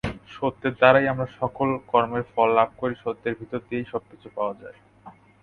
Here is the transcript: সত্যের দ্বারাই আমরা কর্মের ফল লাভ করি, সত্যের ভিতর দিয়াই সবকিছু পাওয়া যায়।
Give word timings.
সত্যের 0.35 0.73
দ্বারাই 0.79 1.07
আমরা 1.07 1.27
কর্মের 1.91 2.23
ফল 2.31 2.49
লাভ 2.57 2.69
করি, 2.81 2.95
সত্যের 3.03 3.33
ভিতর 3.39 3.59
দিয়াই 3.67 3.91
সবকিছু 3.93 4.27
পাওয়া 4.37 4.53
যায়। 4.61 4.77